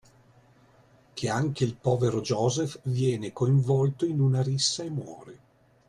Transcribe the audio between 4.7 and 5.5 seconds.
e muore.